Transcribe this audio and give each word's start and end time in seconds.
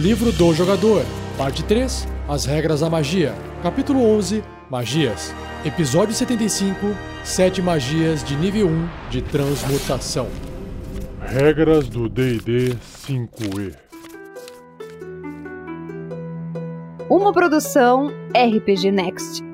Livro 0.00 0.32
do 0.32 0.54
Jogador, 0.54 1.04
Parte 1.36 1.62
3 1.62 2.08
As 2.26 2.46
Regras 2.46 2.80
da 2.80 2.88
Magia, 2.88 3.34
Capítulo 3.62 4.02
11 4.02 4.42
Magias, 4.70 5.34
Episódio 5.62 6.14
75 6.14 6.96
Sete 7.22 7.60
Magias 7.60 8.24
de 8.24 8.34
Nível 8.34 8.66
1 8.66 8.88
de 9.10 9.20
Transmutação. 9.20 10.26
Regras 11.20 11.86
do 11.86 12.08
DD 12.08 12.78
5E. 13.06 13.74
Uma 17.10 17.30
produção 17.30 18.10
RPG 18.34 18.90
Next. 18.90 19.44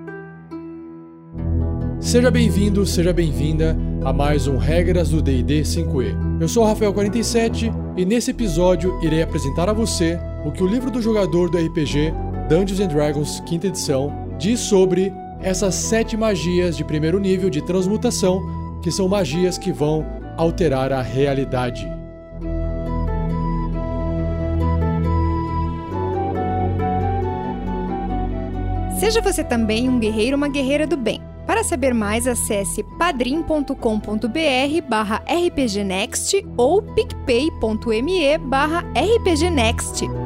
Seja 1.98 2.30
bem-vindo, 2.30 2.86
seja 2.86 3.12
bem-vinda 3.12 3.76
a 4.04 4.12
mais 4.12 4.46
um 4.46 4.58
Regras 4.58 5.08
do 5.08 5.20
D&D 5.20 5.62
5e. 5.62 6.40
Eu 6.40 6.46
sou 6.46 6.64
o 6.64 6.72
Rafael47 6.72 7.74
e 7.96 8.04
nesse 8.04 8.30
episódio 8.30 8.96
irei 9.02 9.22
apresentar 9.22 9.68
a 9.68 9.72
você 9.72 10.16
o 10.46 10.52
que 10.52 10.62
o 10.62 10.66
livro 10.66 10.92
do 10.92 11.02
jogador 11.02 11.50
do 11.50 11.58
RPG 11.58 12.14
Dungeons 12.48 12.78
and 12.78 12.86
Dragons 12.86 13.42
5 13.48 13.66
edição 13.66 14.12
diz 14.38 14.60
sobre 14.60 15.12
essas 15.42 15.74
sete 15.74 16.16
magias 16.16 16.76
de 16.76 16.84
primeiro 16.84 17.18
nível 17.18 17.50
de 17.50 17.60
transmutação, 17.60 18.40
que 18.80 18.92
são 18.92 19.08
magias 19.08 19.58
que 19.58 19.72
vão 19.72 20.06
alterar 20.36 20.92
a 20.92 21.02
realidade. 21.02 21.90
Seja 29.00 29.20
você 29.20 29.42
também 29.42 29.88
um 29.88 29.98
guerreiro 29.98 30.36
ou 30.36 30.38
uma 30.38 30.48
guerreira 30.48 30.86
do 30.86 30.96
bem. 30.96 31.20
Para 31.44 31.64
saber 31.64 31.92
mais, 31.92 32.26
acesse 32.26 32.84
padrim.com.br 32.98 33.74
barra 34.88 35.22
rpgnext 35.26 36.44
ou 36.56 36.82
picpay.me 36.82 38.38
barra 38.38 38.84
rpgnext. 38.94 40.25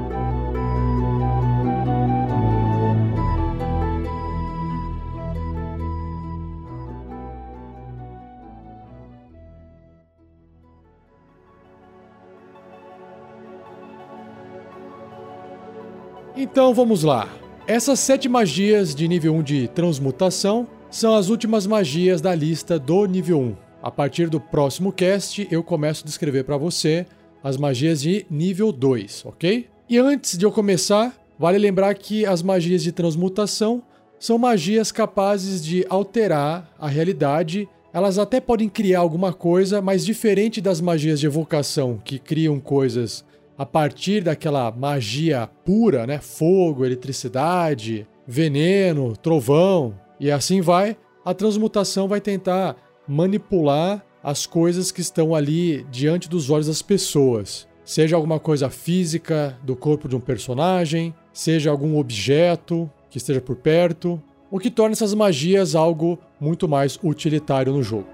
Então 16.43 16.73
vamos 16.73 17.03
lá. 17.03 17.29
Essas 17.67 18.01
sete 18.01 18.27
magias 18.27 18.95
de 18.95 19.07
nível 19.07 19.35
1 19.35 19.43
de 19.43 19.69
transmutação 19.69 20.67
são 20.91 21.15
as 21.15 21.29
últimas 21.29 21.67
magias 21.67 22.23
da 22.23 22.35
lista 22.35 22.79
do 22.79 23.05
nível 23.05 23.39
1. 23.39 23.57
A 23.83 23.91
partir 23.91 24.31
do 24.31 24.41
próximo 24.41 24.91
cast, 24.91 25.47
eu 25.51 25.63
começo 25.63 26.03
a 26.03 26.07
descrever 26.07 26.45
para 26.45 26.57
você 26.57 27.05
as 27.45 27.59
magias 27.59 28.01
de 28.01 28.25
nível 28.31 28.73
2, 28.73 29.27
ok? 29.27 29.69
E 29.87 29.99
antes 29.99 30.39
de 30.39 30.47
eu 30.47 30.51
começar, 30.51 31.15
vale 31.39 31.59
lembrar 31.59 31.93
que 31.95 32.25
as 32.25 32.43
magias 32.43 32.83
de 32.83 32.91
transmutação 32.91 33.83
são 34.19 34.39
magias 34.39 34.91
capazes 34.91 35.63
de 35.63 35.85
alterar 35.91 36.75
a 36.79 36.89
realidade. 36.89 37.69
Elas 37.93 38.19
até 38.19 38.41
podem 38.41 38.71
criar 38.71 39.01
alguma 39.01 39.35
coisa, 39.35 39.83
mas 39.83 40.07
diferente 40.07 40.59
das 40.63 40.81
magias 40.81 41.21
de 41.21 41.27
evocação, 41.27 42.01
que 42.03 42.19
criam 42.19 42.59
coisas 42.59 43.27
a 43.61 43.67
partir 43.67 44.23
daquela 44.23 44.71
magia 44.71 45.47
pura, 45.67 46.07
né? 46.07 46.19
Fogo, 46.19 46.83
eletricidade, 46.83 48.09
veneno, 48.27 49.15
trovão 49.15 49.95
e 50.19 50.31
assim 50.31 50.63
vai. 50.63 50.97
A 51.23 51.35
transmutação 51.35 52.09
vai 52.09 52.23
tentar 52.23 52.75
manipular 53.07 54.03
as 54.23 54.47
coisas 54.47 54.91
que 54.91 55.03
estão 55.03 55.35
ali 55.35 55.87
diante 55.91 56.27
dos 56.27 56.49
olhos 56.49 56.69
das 56.69 56.81
pessoas. 56.81 57.69
Seja 57.85 58.17
alguma 58.17 58.41
coisa 58.41 58.71
física 58.71 59.59
do 59.63 59.77
corpo 59.77 60.09
de 60.09 60.17
um 60.17 60.21
personagem, 60.21 61.15
seja 61.31 61.71
algum 61.71 61.99
objeto 61.99 62.91
que 63.11 63.19
esteja 63.19 63.43
por 63.43 63.57
perto, 63.57 64.19
o 64.51 64.59
que 64.59 64.71
torna 64.71 64.95
essas 64.95 65.13
magias 65.13 65.75
algo 65.75 66.19
muito 66.41 66.67
mais 66.67 66.99
utilitário 67.03 67.75
no 67.75 67.83
jogo. 67.83 68.09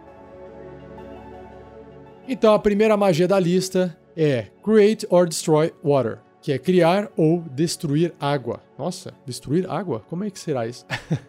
Então, 2.27 2.53
a 2.53 2.59
primeira 2.59 2.97
magia 2.97 3.29
da 3.29 3.39
lista 3.39 3.97
é 4.17 4.47
Create 4.65 5.07
or 5.11 5.29
Destroy 5.29 5.73
Water, 5.85 6.19
que 6.41 6.53
é 6.53 6.59
criar 6.59 7.11
ou 7.17 7.45
destruir 7.53 8.15
água. 8.19 8.63
Nossa, 8.79 9.13
destruir 9.27 9.69
água? 9.69 10.03
Como 10.09 10.25
é 10.25 10.31
que 10.31 10.39
será 10.39 10.67
isso? 10.67 10.87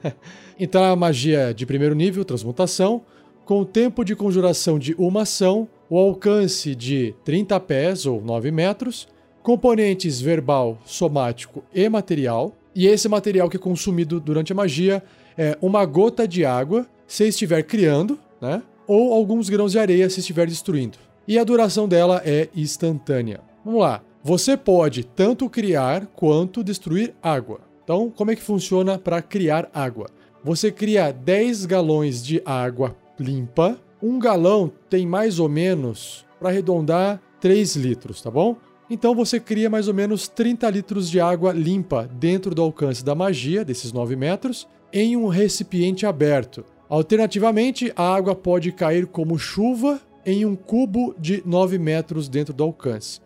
então 0.59 0.83
a 0.83 0.95
magia 0.95 1.53
de 1.53 1.65
primeiro 1.65 1.93
nível, 1.93 2.23
transmutação, 2.23 3.01
com 3.43 3.61
o 3.61 3.65
tempo 3.65 4.03
de 4.03 4.15
conjuração 4.15 4.77
de 4.79 4.93
uma 4.97 5.23
ação, 5.23 5.67
o 5.89 5.97
alcance 5.97 6.75
de 6.75 7.13
30 7.23 7.59
pés 7.61 8.05
ou 8.05 8.21
9 8.21 8.51
metros, 8.51 9.07
componentes 9.41 10.19
verbal, 10.21 10.77
somático 10.85 11.63
e 11.73 11.87
material, 11.89 12.53
e 12.75 12.85
esse 12.85 13.09
material 13.09 13.49
que 13.49 13.57
é 13.57 13.59
consumido 13.59 14.19
durante 14.19 14.51
a 14.51 14.55
magia 14.55 15.03
é 15.37 15.57
uma 15.61 15.85
gota 15.85 16.27
de 16.27 16.45
água 16.45 16.85
se 17.07 17.27
estiver 17.27 17.63
criando, 17.63 18.19
né? 18.39 18.61
Ou 18.85 19.13
alguns 19.13 19.49
grãos 19.49 19.71
de 19.71 19.79
areia 19.79 20.09
se 20.09 20.19
estiver 20.19 20.47
destruindo 20.47 21.06
e 21.27 21.37
a 21.37 21.43
duração 21.43 21.87
dela 21.87 22.21
é 22.25 22.49
instantânea. 22.55 23.41
Vamos 23.65 23.81
lá. 23.81 24.01
Você 24.23 24.55
pode 24.55 25.03
tanto 25.03 25.49
criar 25.49 26.07
quanto 26.07 26.63
destruir 26.63 27.13
água. 27.21 27.61
Então, 27.83 28.09
como 28.09 28.31
é 28.31 28.35
que 28.35 28.41
funciona 28.41 28.97
para 28.97 29.21
criar 29.21 29.69
água? 29.73 30.07
Você 30.43 30.71
cria 30.71 31.11
10 31.11 31.65
galões 31.65 32.23
de 32.25 32.41
água 32.45 32.95
limpa. 33.19 33.79
Um 34.01 34.19
galão 34.19 34.71
tem 34.89 35.05
mais 35.05 35.39
ou 35.39 35.49
menos, 35.49 36.25
para 36.39 36.49
arredondar, 36.49 37.21
3 37.39 37.75
litros, 37.75 38.21
tá 38.21 38.31
bom? 38.31 38.57
Então 38.89 39.13
você 39.13 39.39
cria 39.39 39.69
mais 39.69 39.87
ou 39.87 39.93
menos 39.93 40.27
30 40.27 40.69
litros 40.69 41.09
de 41.09 41.19
água 41.19 41.51
limpa 41.51 42.09
dentro 42.13 42.55
do 42.55 42.61
alcance 42.61 43.03
da 43.03 43.13
magia, 43.13 43.65
desses 43.65 43.91
9 43.91 44.15
metros, 44.15 44.67
em 44.93 45.17
um 45.17 45.27
recipiente 45.27 46.05
aberto. 46.05 46.63
Alternativamente, 46.89 47.91
a 47.95 48.15
água 48.15 48.33
pode 48.33 48.71
cair 48.71 49.05
como 49.05 49.37
chuva 49.37 49.99
em 50.27 50.43
um 50.45 50.57
cubo 50.57 51.15
de 51.17 51.41
9 51.45 51.79
metros 51.79 52.27
dentro 52.27 52.53
do 52.53 52.61
alcance. 52.61 53.21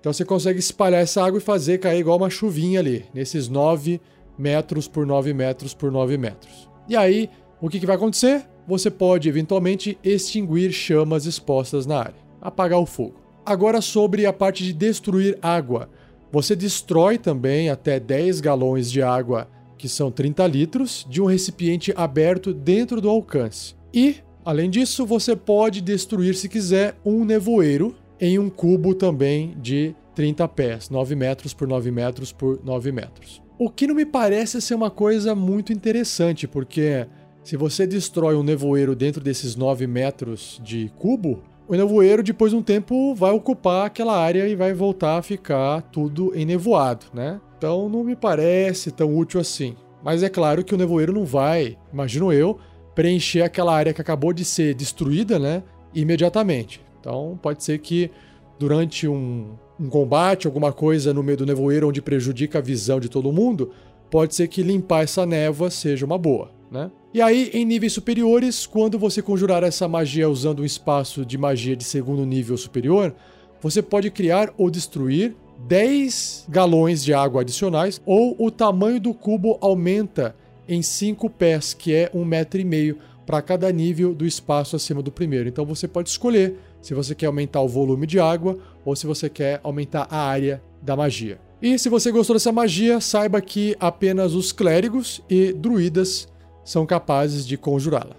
Então 0.00 0.10
você 0.10 0.24
consegue 0.24 0.58
espalhar 0.58 1.02
essa 1.02 1.22
água 1.22 1.36
e 1.36 1.42
fazer 1.42 1.76
cair 1.78 2.00
igual 2.00 2.16
uma 2.16 2.30
chuvinha 2.30 2.80
ali, 2.80 3.04
nesses 3.12 3.46
9 3.46 4.00
metros 4.38 4.88
por 4.88 5.04
9 5.04 5.34
metros 5.34 5.74
por 5.74 5.92
9 5.92 6.16
metros. 6.16 6.66
E 6.88 6.96
aí, 6.96 7.28
o 7.60 7.68
que, 7.68 7.78
que 7.78 7.84
vai 7.84 7.96
acontecer? 7.96 8.46
Você 8.66 8.90
pode 8.90 9.28
eventualmente 9.28 9.98
extinguir 10.02 10.72
chamas 10.72 11.26
expostas 11.26 11.84
na 11.84 11.98
área, 11.98 12.14
apagar 12.40 12.80
o 12.80 12.86
fogo. 12.86 13.20
Agora, 13.44 13.82
sobre 13.82 14.24
a 14.24 14.32
parte 14.32 14.64
de 14.64 14.72
destruir 14.72 15.38
água. 15.42 15.90
Você 16.32 16.56
destrói 16.56 17.18
também 17.18 17.68
até 17.68 18.00
10 18.00 18.40
galões 18.40 18.90
de 18.90 19.02
água, 19.02 19.48
que 19.76 19.88
são 19.88 20.10
30 20.10 20.46
litros, 20.46 21.06
de 21.08 21.20
um 21.20 21.26
recipiente 21.26 21.92
aberto 21.94 22.54
dentro 22.54 23.00
do 23.00 23.10
alcance. 23.10 23.74
E 23.92 24.16
Além 24.46 24.70
disso, 24.70 25.04
você 25.04 25.34
pode 25.34 25.80
destruir, 25.80 26.36
se 26.36 26.48
quiser, 26.48 26.94
um 27.04 27.24
nevoeiro 27.24 27.96
em 28.20 28.38
um 28.38 28.48
cubo 28.48 28.94
também 28.94 29.56
de 29.60 29.92
30 30.14 30.46
pés, 30.46 30.88
9 30.88 31.16
metros 31.16 31.52
por 31.52 31.66
9 31.66 31.90
metros 31.90 32.30
por 32.30 32.60
9 32.64 32.92
metros. 32.92 33.42
O 33.58 33.68
que 33.68 33.88
não 33.88 33.94
me 33.96 34.06
parece 34.06 34.60
ser 34.62 34.76
uma 34.76 34.88
coisa 34.88 35.34
muito 35.34 35.72
interessante, 35.72 36.46
porque 36.46 37.08
se 37.42 37.56
você 37.56 37.88
destrói 37.88 38.36
um 38.36 38.44
nevoeiro 38.44 38.94
dentro 38.94 39.20
desses 39.20 39.56
9 39.56 39.84
metros 39.88 40.60
de 40.62 40.92
cubo, 40.96 41.42
o 41.66 41.74
nevoeiro, 41.74 42.22
depois 42.22 42.52
de 42.52 42.56
um 42.56 42.62
tempo, 42.62 43.16
vai 43.16 43.32
ocupar 43.32 43.86
aquela 43.86 44.16
área 44.16 44.46
e 44.46 44.54
vai 44.54 44.72
voltar 44.72 45.16
a 45.16 45.22
ficar 45.22 45.82
tudo 45.82 46.32
enevoado, 46.38 47.06
né? 47.12 47.40
Então 47.58 47.88
não 47.88 48.04
me 48.04 48.14
parece 48.14 48.92
tão 48.92 49.12
útil 49.12 49.40
assim. 49.40 49.74
Mas 50.04 50.22
é 50.22 50.28
claro 50.28 50.62
que 50.62 50.72
o 50.72 50.78
nevoeiro 50.78 51.12
não 51.12 51.24
vai, 51.24 51.76
imagino 51.92 52.32
eu, 52.32 52.60
preencher 52.96 53.42
aquela 53.42 53.76
área 53.76 53.92
que 53.92 54.00
acabou 54.00 54.32
de 54.32 54.44
ser 54.44 54.74
destruída, 54.74 55.38
né? 55.38 55.62
Imediatamente. 55.94 56.80
Então 56.98 57.38
pode 57.40 57.62
ser 57.62 57.78
que 57.78 58.10
durante 58.58 59.06
um, 59.06 59.50
um 59.78 59.88
combate, 59.88 60.46
alguma 60.46 60.72
coisa 60.72 61.12
no 61.12 61.22
meio 61.22 61.36
do 61.36 61.46
nevoeiro 61.46 61.88
onde 61.88 62.00
prejudica 62.00 62.58
a 62.58 62.62
visão 62.62 62.98
de 62.98 63.10
todo 63.10 63.30
mundo, 63.30 63.70
pode 64.10 64.34
ser 64.34 64.48
que 64.48 64.62
limpar 64.62 65.04
essa 65.04 65.26
névoa 65.26 65.70
seja 65.70 66.06
uma 66.06 66.16
boa, 66.16 66.50
né? 66.70 66.90
E 67.12 67.20
aí, 67.20 67.50
em 67.52 67.64
níveis 67.64 67.92
superiores, 67.92 68.66
quando 68.66 68.98
você 68.98 69.22
conjurar 69.22 69.62
essa 69.62 69.86
magia 69.86 70.28
usando 70.28 70.60
um 70.60 70.64
espaço 70.64 71.24
de 71.24 71.38
magia 71.38 71.76
de 71.76 71.84
segundo 71.84 72.24
nível 72.24 72.56
superior, 72.56 73.14
você 73.60 73.82
pode 73.82 74.10
criar 74.10 74.52
ou 74.56 74.70
destruir 74.70 75.34
10 75.66 76.46
galões 76.48 77.02
de 77.04 77.14
água 77.14 77.42
adicionais 77.42 78.00
ou 78.04 78.36
o 78.38 78.50
tamanho 78.50 79.00
do 79.00 79.14
cubo 79.14 79.58
aumenta 79.60 80.34
em 80.68 80.82
5 80.82 81.28
pés, 81.30 81.74
que 81.74 81.94
é 81.94 82.10
um 82.12 82.24
metro 82.24 82.60
e 82.60 82.64
meio 82.64 82.98
para 83.26 83.42
cada 83.42 83.70
nível 83.72 84.14
do 84.14 84.24
espaço 84.24 84.76
acima 84.76 85.02
do 85.02 85.10
primeiro. 85.10 85.48
Então 85.48 85.66
você 85.66 85.88
pode 85.88 86.08
escolher 86.08 86.56
se 86.80 86.94
você 86.94 87.14
quer 87.14 87.26
aumentar 87.26 87.60
o 87.60 87.68
volume 87.68 88.06
de 88.06 88.20
água 88.20 88.58
ou 88.84 88.94
se 88.94 89.06
você 89.06 89.28
quer 89.28 89.60
aumentar 89.64 90.06
a 90.10 90.18
área 90.18 90.62
da 90.80 90.96
magia. 90.96 91.40
E 91.60 91.78
se 91.78 91.88
você 91.88 92.12
gostou 92.12 92.36
dessa 92.36 92.52
magia, 92.52 93.00
saiba 93.00 93.40
que 93.40 93.74
apenas 93.80 94.34
os 94.34 94.52
clérigos 94.52 95.22
e 95.28 95.52
druidas 95.52 96.28
são 96.64 96.86
capazes 96.86 97.46
de 97.46 97.56
conjurá-la. 97.56 98.16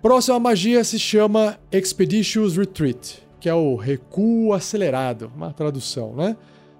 Próxima 0.00 0.38
magia 0.40 0.82
se 0.82 0.98
chama 0.98 1.58
Expeditious 1.70 2.56
Retreat, 2.56 3.22
que 3.38 3.48
é 3.48 3.54
o 3.54 3.76
recuo 3.76 4.52
acelerado, 4.52 5.30
uma 5.34 5.52
tradução, 5.52 6.14
né? 6.14 6.36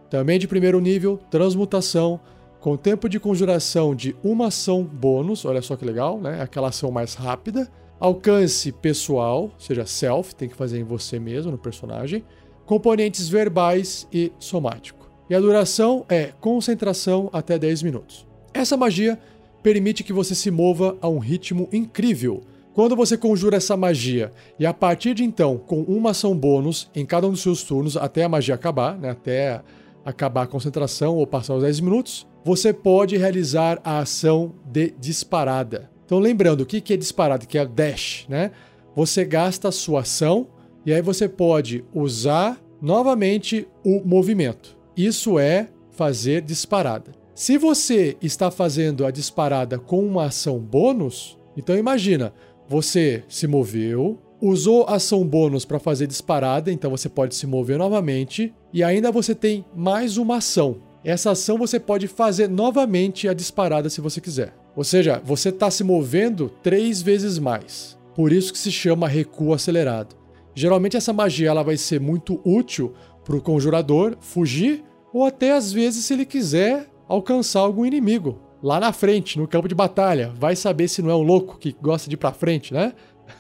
Também 0.09 0.39
de 0.39 0.49
primeiro 0.49 0.81
nível, 0.81 1.19
transmutação, 1.31 2.21
com 2.63 2.77
tempo 2.77 3.09
de 3.09 3.19
conjuração 3.19 3.93
de 3.93 4.15
uma 4.23 4.47
ação 4.47 4.85
bônus, 4.85 5.45
olha 5.45 5.61
só 5.61 5.75
que 5.75 5.85
legal, 5.85 6.21
né? 6.21 6.41
Aquela 6.41 6.69
ação 6.69 6.93
mais 6.93 7.15
rápida. 7.15 7.69
Alcance 7.99 8.71
pessoal, 8.71 9.43
ou 9.43 9.53
seja, 9.59 9.85
self, 9.85 10.33
tem 10.33 10.49
que 10.49 10.55
fazer 10.55 10.79
em 10.79 10.85
você 10.85 11.19
mesmo, 11.19 11.51
no 11.51 11.59
personagem. 11.59 12.25
Componentes 12.65 13.29
verbais 13.29 14.07
e 14.13 14.31
somático. 14.39 15.11
E 15.29 15.35
a 15.35 15.41
duração 15.41 16.07
é 16.09 16.31
concentração 16.41 17.29
até 17.33 17.59
10 17.59 17.83
minutos. 17.83 18.25
Essa 18.55 18.77
magia 18.77 19.19
permite 19.61 20.05
que 20.05 20.13
você 20.13 20.33
se 20.33 20.51
mova 20.51 20.97
a 21.01 21.09
um 21.09 21.19
ritmo 21.19 21.69
incrível. 21.73 22.43
Quando 22.75 22.95
você 22.95 23.19
conjura 23.19 23.57
essa 23.57 23.77
magia 23.77 24.31
e 24.57 24.65
a 24.65 24.73
partir 24.73 25.15
de 25.15 25.25
então, 25.25 25.59
com 25.59 25.83
uma 25.83 26.11
ação 26.11 26.37
bônus 26.37 26.89
em 26.95 27.05
cada 27.05 27.27
um 27.27 27.33
dos 27.33 27.43
seus 27.43 27.65
turnos 27.65 27.97
até 27.97 28.23
a 28.23 28.29
magia 28.29 28.55
acabar, 28.55 28.97
né, 28.97 29.11
até 29.11 29.61
acabar 30.05 30.43
a 30.43 30.47
concentração 30.47 31.17
ou 31.17 31.27
passar 31.27 31.55
os 31.55 31.63
10 31.63 31.81
minutos, 31.81 32.31
você 32.45 32.73
pode 32.73 33.17
realizar 33.17 33.81
a 33.85 33.99
ação 33.99 34.55
de 34.65 34.93
disparada. 34.99 35.91
Então, 36.05 36.19
lembrando, 36.19 36.63
o 36.63 36.67
que 36.67 36.93
é 36.93 36.97
disparada? 36.97 37.47
Que 37.47 37.59
é 37.59 37.65
dash, 37.65 38.27
né? 38.29 38.51
Você 38.95 39.25
gasta 39.25 39.69
a 39.69 39.73
sua 39.73 40.01
ação 40.01 40.49
e 40.85 40.93
aí 40.93 41.01
você 41.01 41.29
pode 41.29 41.85
usar 41.95 42.61
novamente 42.81 43.67
o 43.85 44.03
movimento. 44.05 44.77
Isso 44.97 45.39
é 45.39 45.69
fazer 45.91 46.43
disparada. 46.43 47.13
Se 47.35 47.57
você 47.57 48.17
está 48.21 48.51
fazendo 48.51 49.07
a 49.07 49.11
disparada 49.11 49.79
com 49.79 50.05
uma 50.05 50.27
ação 50.27 50.59
bônus, 50.59 51.39
então 51.57 51.77
imagina, 51.77 52.35
você 52.69 53.25
se 53.29 53.47
moveu, 53.47 54.21
usou 54.41 54.85
ação 54.87 55.25
bônus 55.25 55.65
para 55.65 55.79
fazer 55.79 56.07
disparada, 56.07 56.71
então 56.71 56.91
você 56.91 57.09
pode 57.09 57.35
se 57.35 57.47
mover 57.47 57.79
novamente 57.79 58.53
e 58.73 58.83
ainda 58.83 59.11
você 59.11 59.35
tem 59.35 59.65
mais 59.75 60.19
uma 60.19 60.37
ação. 60.37 60.92
Essa 61.05 61.33
ação 61.33 61.59
você 61.59 61.81
pode 61.81 62.07
fazer 62.07 62.49
novamente 62.49 63.29
a 63.29 63.35
disparada 63.35 63.91
se 63.91 64.01
você 64.01 64.21
quiser. 64.21 64.55
Ou 64.77 64.85
seja, 64.85 65.21
você 65.25 65.49
está 65.49 65.71
se 65.71 65.83
movendo 65.83 66.49
três 66.63 67.03
vezes 67.03 67.39
mais. 67.39 67.99
Por 68.15 68.33
isso 68.33 68.53
que 68.53 68.59
se 68.59 68.71
chama 68.71 69.09
recuo 69.09 69.53
acelerado. 69.53 70.15
Geralmente 70.55 70.97
essa 70.97 71.13
magia 71.13 71.49
ela 71.49 71.63
vai 71.63 71.77
ser 71.77 72.01
muito 72.01 72.41
útil 72.45 72.93
para 73.25 73.37
o 73.37 73.41
conjurador 73.41 74.17
fugir 74.21 74.85
ou 75.13 75.25
até 75.25 75.53
às 75.53 75.73
vezes 75.73 76.05
se 76.05 76.13
ele 76.13 76.25
quiser 76.25 76.89
alcançar 77.09 77.61
algum 77.61 77.85
inimigo 77.85 78.39
lá 78.63 78.79
na 78.79 78.93
frente, 78.93 79.39
no 79.39 79.49
campo 79.49 79.67
de 79.67 79.75
batalha. 79.75 80.33
Vai 80.39 80.55
saber 80.55 80.89
se 80.89 81.03
não 81.03 81.11
é 81.11 81.15
um 81.15 81.23
louco 81.23 81.59
que 81.59 81.75
gosta 81.81 82.09
de 82.09 82.15
ir 82.15 82.19
para 82.19 82.33
frente, 82.33 82.73
né? 82.73 82.93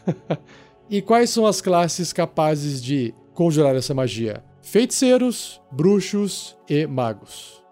e 0.90 1.00
quais 1.00 1.30
são 1.30 1.46
as 1.46 1.60
classes 1.60 2.12
capazes 2.12 2.82
de 2.82 3.14
conjurar 3.34 3.76
essa 3.76 3.94
magia? 3.94 4.42
Feiticeiros, 4.62 5.60
bruxos 5.72 6.56
e 6.68 6.86
magos. 6.86 7.62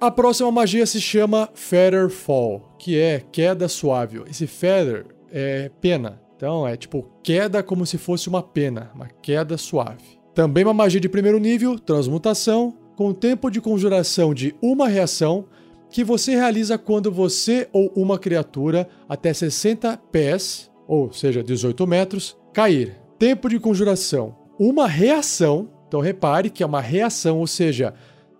A 0.00 0.10
próxima 0.10 0.52
magia 0.52 0.86
se 0.86 1.00
chama 1.00 1.48
Feather 1.54 2.08
Fall, 2.10 2.76
que 2.78 2.96
é 2.96 3.24
queda 3.32 3.66
suave. 3.66 4.22
Esse 4.30 4.46
feather 4.46 5.06
é 5.32 5.70
pena, 5.80 6.20
então 6.36 6.68
é 6.68 6.76
tipo 6.76 7.10
queda 7.22 7.62
como 7.62 7.84
se 7.84 7.98
fosse 7.98 8.28
uma 8.28 8.42
pena, 8.42 8.92
uma 8.94 9.08
queda 9.08 9.56
suave. 9.56 10.20
Também 10.34 10.62
uma 10.62 10.74
magia 10.74 11.00
de 11.00 11.08
primeiro 11.08 11.38
nível, 11.38 11.78
transmutação, 11.78 12.76
com 12.94 13.12
tempo 13.12 13.50
de 13.50 13.60
conjuração 13.60 14.32
de 14.32 14.54
uma 14.62 14.86
reação 14.88 15.46
que 15.90 16.04
você 16.04 16.36
realiza 16.36 16.76
quando 16.76 17.10
você 17.10 17.68
ou 17.72 17.90
uma 17.96 18.18
criatura 18.18 18.88
até 19.08 19.32
60 19.32 19.96
pés, 20.12 20.70
ou 20.86 21.12
seja, 21.12 21.42
18 21.42 21.86
metros, 21.86 22.36
cair. 22.52 23.07
Tempo 23.18 23.48
de 23.48 23.58
conjuração, 23.58 24.36
uma 24.60 24.86
reação. 24.86 25.68
Então 25.88 26.00
repare 26.00 26.50
que 26.50 26.62
é 26.62 26.66
uma 26.66 26.80
reação, 26.80 27.38
ou 27.38 27.48
seja, 27.48 27.92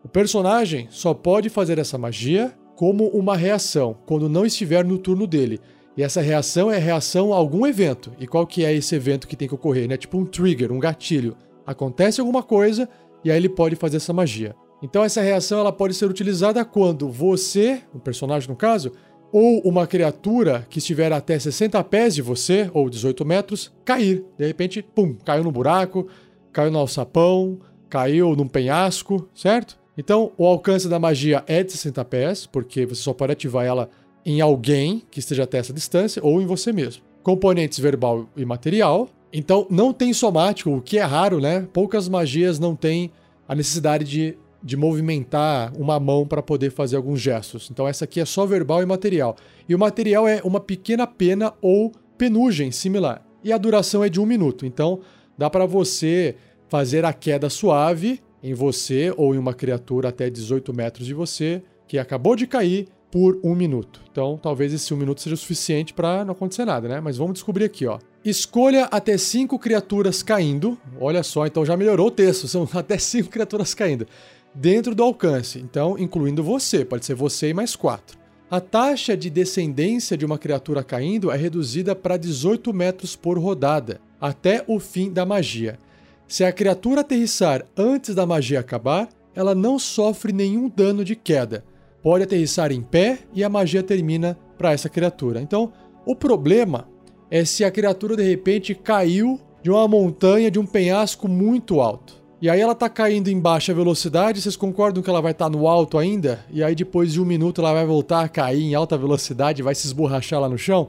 o 0.04 0.08
personagem 0.08 0.86
só 0.88 1.12
pode 1.12 1.48
fazer 1.48 1.78
essa 1.78 1.98
magia 1.98 2.54
como 2.76 3.08
uma 3.08 3.36
reação 3.36 3.96
quando 4.06 4.28
não 4.28 4.46
estiver 4.46 4.84
no 4.84 4.96
turno 4.96 5.26
dele. 5.26 5.60
E 5.96 6.02
essa 6.02 6.20
reação 6.20 6.70
é 6.70 6.78
reação 6.78 7.32
a 7.32 7.36
algum 7.36 7.66
evento. 7.66 8.12
E 8.20 8.26
qual 8.26 8.46
que 8.46 8.64
é 8.64 8.72
esse 8.72 8.94
evento 8.94 9.26
que 9.26 9.34
tem 9.34 9.48
que 9.48 9.54
ocorrer? 9.54 9.88
Né? 9.88 9.96
Tipo 9.96 10.16
um 10.16 10.24
trigger, 10.24 10.70
um 10.70 10.78
gatilho. 10.78 11.36
Acontece 11.66 12.20
alguma 12.20 12.44
coisa 12.44 12.88
e 13.24 13.32
aí 13.32 13.36
ele 13.36 13.48
pode 13.48 13.74
fazer 13.74 13.96
essa 13.96 14.12
magia. 14.12 14.54
Então 14.80 15.02
essa 15.02 15.20
reação 15.20 15.58
ela 15.58 15.72
pode 15.72 15.94
ser 15.94 16.06
utilizada 16.06 16.64
quando 16.64 17.10
você, 17.10 17.82
o 17.92 17.98
personagem 17.98 18.48
no 18.48 18.54
caso, 18.54 18.92
ou 19.32 19.60
uma 19.60 19.86
criatura 19.86 20.66
que 20.70 20.78
estiver 20.78 21.12
até 21.12 21.38
60 21.38 21.82
pés 21.84 22.14
de 22.14 22.22
você, 22.22 22.70
ou 22.72 22.88
18 22.88 23.24
metros, 23.24 23.72
cair. 23.84 24.24
De 24.38 24.46
repente, 24.46 24.82
pum, 24.82 25.14
caiu 25.24 25.44
no 25.44 25.52
buraco, 25.52 26.06
caiu 26.52 26.70
no 26.70 26.78
alçapão, 26.78 27.58
caiu 27.88 28.34
num 28.34 28.48
penhasco, 28.48 29.28
certo? 29.34 29.78
Então, 29.96 30.32
o 30.38 30.46
alcance 30.46 30.88
da 30.88 30.98
magia 30.98 31.42
é 31.46 31.62
de 31.62 31.72
60 31.72 32.04
pés, 32.04 32.46
porque 32.46 32.86
você 32.86 33.02
só 33.02 33.12
pode 33.12 33.32
ativar 33.32 33.64
ela 33.64 33.90
em 34.24 34.40
alguém 34.40 35.02
que 35.10 35.18
esteja 35.18 35.42
até 35.42 35.58
essa 35.58 35.72
distância 35.72 36.22
ou 36.24 36.40
em 36.40 36.46
você 36.46 36.72
mesmo. 36.72 37.02
Componentes 37.22 37.78
verbal 37.78 38.28
e 38.36 38.44
material. 38.44 39.08
Então, 39.32 39.66
não 39.68 39.92
tem 39.92 40.12
somático, 40.12 40.70
o 40.70 40.80
que 40.80 40.98
é 40.98 41.02
raro, 41.02 41.40
né? 41.40 41.66
Poucas 41.72 42.08
magias 42.08 42.58
não 42.58 42.76
têm 42.76 43.10
a 43.46 43.54
necessidade 43.54 44.04
de, 44.04 44.38
de 44.68 44.76
movimentar 44.76 45.72
uma 45.78 45.98
mão 45.98 46.26
para 46.26 46.42
poder 46.42 46.70
fazer 46.70 46.96
alguns 46.96 47.22
gestos. 47.22 47.70
Então 47.70 47.88
essa 47.88 48.04
aqui 48.04 48.20
é 48.20 48.26
só 48.26 48.44
verbal 48.44 48.82
e 48.82 48.86
material. 48.86 49.34
E 49.66 49.74
o 49.74 49.78
material 49.78 50.28
é 50.28 50.42
uma 50.44 50.60
pequena 50.60 51.06
pena 51.06 51.54
ou 51.62 51.90
penugem 52.18 52.70
similar. 52.70 53.24
E 53.42 53.50
a 53.50 53.56
duração 53.56 54.04
é 54.04 54.10
de 54.10 54.20
um 54.20 54.26
minuto. 54.26 54.66
Então 54.66 55.00
dá 55.38 55.48
para 55.48 55.64
você 55.64 56.36
fazer 56.68 57.02
a 57.06 57.14
queda 57.14 57.48
suave 57.48 58.20
em 58.42 58.52
você 58.52 59.10
ou 59.16 59.34
em 59.34 59.38
uma 59.38 59.54
criatura 59.54 60.10
até 60.10 60.28
18 60.28 60.74
metros 60.74 61.06
de 61.06 61.14
você 61.14 61.62
que 61.86 61.98
acabou 61.98 62.36
de 62.36 62.46
cair 62.46 62.88
por 63.10 63.40
um 63.42 63.54
minuto. 63.54 64.02
Então, 64.10 64.38
talvez 64.40 64.72
esse 64.72 64.92
um 64.92 64.96
minuto 64.96 65.22
seja 65.22 65.34
o 65.34 65.38
suficiente 65.38 65.94
para 65.94 66.24
não 66.24 66.32
acontecer 66.32 66.66
nada, 66.66 66.88
né? 66.88 67.00
Mas 67.00 67.16
vamos 67.16 67.34
descobrir 67.34 67.64
aqui, 67.64 67.86
ó. 67.86 67.98
Escolha 68.24 68.84
até 68.90 69.16
cinco 69.16 69.58
criaturas 69.58 70.22
caindo. 70.22 70.76
Olha 71.00 71.22
só, 71.22 71.46
então 71.46 71.64
já 71.64 71.76
melhorou 71.76 72.08
o 72.08 72.10
texto. 72.10 72.46
São 72.46 72.68
até 72.74 72.98
cinco 72.98 73.30
criaturas 73.30 73.74
caindo. 73.74 74.06
Dentro 74.54 74.94
do 74.94 75.02
alcance. 75.02 75.58
Então, 75.58 75.98
incluindo 75.98 76.42
você. 76.42 76.84
Pode 76.84 77.04
ser 77.04 77.14
você 77.14 77.50
e 77.50 77.54
mais 77.54 77.76
quatro. 77.76 78.18
A 78.50 78.60
taxa 78.60 79.14
de 79.14 79.28
descendência 79.28 80.16
de 80.16 80.24
uma 80.24 80.38
criatura 80.38 80.82
caindo 80.82 81.30
é 81.30 81.36
reduzida 81.36 81.94
para 81.94 82.16
18 82.16 82.72
metros 82.72 83.14
por 83.14 83.38
rodada, 83.38 84.00
até 84.18 84.64
o 84.66 84.80
fim 84.80 85.12
da 85.12 85.26
magia. 85.26 85.78
Se 86.26 86.44
a 86.44 86.52
criatura 86.52 87.02
aterrissar 87.02 87.66
antes 87.76 88.14
da 88.14 88.24
magia 88.24 88.60
acabar, 88.60 89.08
ela 89.34 89.54
não 89.54 89.78
sofre 89.78 90.32
nenhum 90.32 90.68
dano 90.68 91.04
de 91.04 91.14
queda. 91.14 91.62
Pode 92.02 92.24
aterrissar 92.24 92.72
em 92.72 92.80
pé 92.80 93.18
e 93.34 93.44
a 93.44 93.50
magia 93.50 93.82
termina 93.82 94.38
para 94.56 94.72
essa 94.72 94.88
criatura. 94.88 95.42
Então, 95.42 95.70
o 96.06 96.16
problema 96.16 96.88
é 97.30 97.44
se 97.44 97.64
a 97.64 97.70
criatura 97.70 98.16
de 98.16 98.22
repente 98.22 98.74
caiu 98.74 99.38
de 99.62 99.70
uma 99.70 99.86
montanha, 99.86 100.50
de 100.50 100.58
um 100.58 100.66
penhasco 100.66 101.28
muito 101.28 101.80
alto. 101.80 102.17
E 102.40 102.48
aí 102.48 102.60
ela 102.60 102.74
tá 102.74 102.88
caindo 102.88 103.26
em 103.26 103.40
baixa 103.40 103.74
velocidade, 103.74 104.40
vocês 104.40 104.54
concordam 104.54 105.02
que 105.02 105.10
ela 105.10 105.20
vai 105.20 105.32
estar 105.32 105.46
tá 105.46 105.50
no 105.50 105.66
alto 105.66 105.98
ainda? 105.98 106.44
E 106.52 106.62
aí 106.62 106.72
depois 106.72 107.12
de 107.12 107.20
um 107.20 107.24
minuto 107.24 107.60
ela 107.60 107.72
vai 107.72 107.84
voltar 107.84 108.20
a 108.20 108.28
cair 108.28 108.62
em 108.62 108.76
alta 108.76 108.96
velocidade, 108.96 109.60
vai 109.60 109.74
se 109.74 109.88
esborrachar 109.88 110.40
lá 110.40 110.48
no 110.48 110.56
chão? 110.56 110.88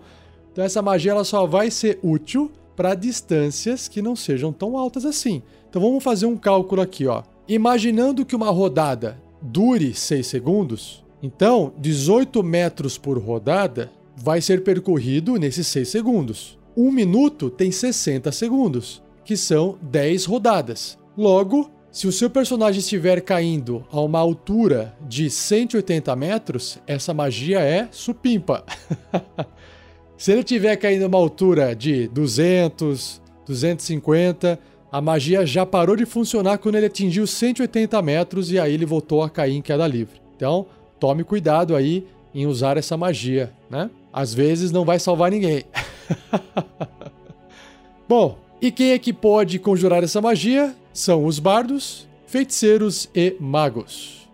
Então 0.51 0.63
essa 0.63 0.79
magia 0.79 1.11
ela 1.11 1.23
só 1.23 1.47
vai 1.47 1.71
ser 1.71 1.97
útil 2.03 2.51
para 2.75 2.93
distâncias 2.93 3.87
que 3.87 3.99
não 3.99 4.15
sejam 4.15 4.53
tão 4.53 4.77
altas 4.77 5.05
assim. 5.05 5.41
Então 5.67 5.81
vamos 5.81 6.03
fazer 6.03 6.27
um 6.27 6.37
cálculo 6.37 6.83
aqui, 6.83 7.07
ó. 7.07 7.23
Imaginando 7.47 8.23
que 8.23 8.35
uma 8.35 8.51
rodada 8.51 9.19
dure 9.41 9.95
6 9.95 10.27
segundos, 10.27 11.03
então 11.23 11.73
18 11.79 12.43
metros 12.43 12.95
por 12.95 13.17
rodada 13.17 13.89
vai 14.15 14.39
ser 14.39 14.63
percorrido 14.63 15.35
nesses 15.37 15.65
6 15.65 15.89
segundos. 15.89 16.59
Um 16.77 16.91
minuto 16.91 17.49
tem 17.49 17.71
60 17.71 18.31
segundos, 18.31 19.01
que 19.25 19.35
são 19.35 19.79
10 19.81 20.25
rodadas. 20.25 20.98
Logo, 21.19 21.69
se 21.91 22.07
o 22.07 22.13
seu 22.13 22.29
personagem 22.29 22.79
estiver 22.79 23.19
caindo 23.19 23.85
a 23.91 23.99
uma 23.99 24.19
altura 24.19 24.95
de 25.05 25.29
180 25.29 26.15
metros, 26.15 26.79
essa 26.87 27.13
magia 27.13 27.59
é 27.59 27.89
supimpa. 27.91 28.63
se 30.17 30.31
ele 30.31 30.39
estiver 30.39 30.77
caindo 30.77 31.03
a 31.03 31.07
uma 31.07 31.17
altura 31.17 31.75
de 31.75 32.07
200, 32.07 33.21
250, 33.45 34.57
a 34.89 35.01
magia 35.01 35.45
já 35.45 35.65
parou 35.65 35.97
de 35.97 36.05
funcionar 36.05 36.57
quando 36.57 36.75
ele 36.75 36.85
atingiu 36.85 37.27
180 37.27 38.01
metros 38.01 38.49
e 38.49 38.57
aí 38.57 38.73
ele 38.73 38.85
voltou 38.85 39.21
a 39.21 39.29
cair 39.29 39.57
em 39.57 39.61
queda 39.61 39.85
livre. 39.85 40.21
Então, 40.37 40.67
tome 41.01 41.25
cuidado 41.25 41.75
aí 41.75 42.07
em 42.33 42.47
usar 42.47 42.77
essa 42.77 42.95
magia, 42.95 43.51
né? 43.69 43.89
Às 44.13 44.33
vezes 44.33 44.71
não 44.71 44.85
vai 44.85 44.97
salvar 44.97 45.31
ninguém. 45.31 45.65
Bom, 48.07 48.39
e 48.61 48.71
quem 48.71 48.91
é 48.91 48.99
que 48.99 49.13
pode 49.13 49.57
conjurar 49.57 50.03
essa 50.03 50.21
magia? 50.21 50.75
São 50.93 51.25
os 51.25 51.39
bardos, 51.39 52.07
feiticeiros 52.27 53.09
e 53.15 53.35
magos. 53.39 54.29